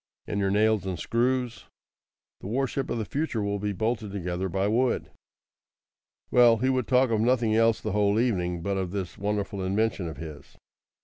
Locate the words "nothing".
7.21-7.55